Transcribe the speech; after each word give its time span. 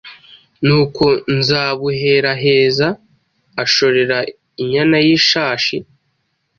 nuko 0.65 1.05
nzabuheraheza 1.37 2.87
ashorera 3.63 4.17
inyana 4.61 4.97
y’ishashi, 5.05 5.77